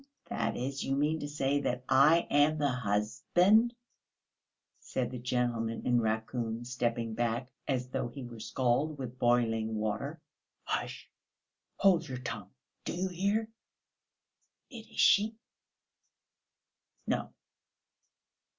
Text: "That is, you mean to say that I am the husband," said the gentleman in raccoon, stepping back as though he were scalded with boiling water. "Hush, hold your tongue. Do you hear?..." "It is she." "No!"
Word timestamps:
"That 0.29 0.57
is, 0.57 0.83
you 0.83 0.95
mean 0.95 1.19
to 1.19 1.27
say 1.27 1.59
that 1.61 1.83
I 1.87 2.25
am 2.31 2.57
the 2.57 2.71
husband," 2.71 3.75
said 4.79 5.11
the 5.11 5.19
gentleman 5.19 5.85
in 5.85 6.01
raccoon, 6.01 6.65
stepping 6.65 7.13
back 7.13 7.51
as 7.67 7.87
though 7.89 8.07
he 8.07 8.23
were 8.23 8.39
scalded 8.39 8.97
with 8.97 9.19
boiling 9.19 9.75
water. 9.75 10.19
"Hush, 10.63 11.07
hold 11.75 12.07
your 12.07 12.17
tongue. 12.17 12.49
Do 12.83 12.93
you 12.95 13.09
hear?..." 13.09 13.47
"It 14.71 14.89
is 14.89 14.99
she." 14.99 15.35
"No!" 17.05 17.35